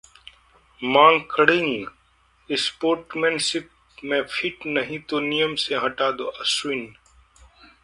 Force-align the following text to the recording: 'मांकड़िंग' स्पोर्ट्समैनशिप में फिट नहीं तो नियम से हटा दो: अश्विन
'मांकड़िंग' 0.81 2.55
स्पोर्ट्समैनशिप 2.57 3.69
में 4.03 4.21
फिट 4.23 4.65
नहीं 4.65 4.99
तो 5.09 5.19
नियम 5.19 5.55
से 5.65 5.75
हटा 5.75 6.11
दो: 6.11 6.25
अश्विन 6.41 6.85